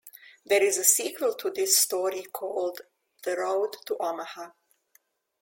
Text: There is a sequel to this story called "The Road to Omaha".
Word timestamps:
There 0.43 0.63
is 0.63 0.79
a 0.79 0.83
sequel 0.83 1.35
to 1.35 1.51
this 1.51 1.77
story 1.77 2.23
called 2.23 2.81
"The 3.23 3.37
Road 3.37 3.73
to 3.85 3.97
Omaha". 3.99 4.49